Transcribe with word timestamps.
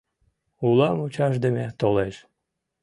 Ула 0.67 0.89
мучашдыме 0.97 1.65
толеш. 1.79 2.15